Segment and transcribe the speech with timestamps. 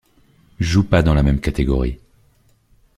[0.59, 1.99] joue pas dans la même catégorie.